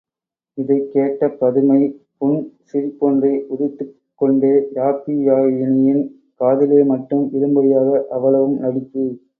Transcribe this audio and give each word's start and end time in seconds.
இதைக்கேட்ட 0.57 1.27
பதுமை 1.39 1.77
புன் 2.17 2.39
சிரிப்பொன்றை 2.69 3.33
உதிர்த்துக் 3.49 3.93
கொண்டே 4.21 4.53
யாப்பியாயினியின் 4.73 6.03
காதிலே 6.41 6.83
மட்டும் 6.83 7.23
விழும்படியாக 7.33 7.89
அவ்வளவும் 8.09 8.57
நடிப்பு. 8.57 9.03